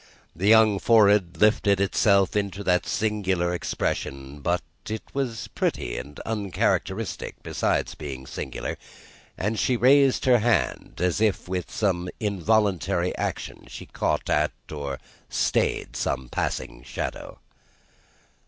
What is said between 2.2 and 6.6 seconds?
into that singular expression but it was pretty and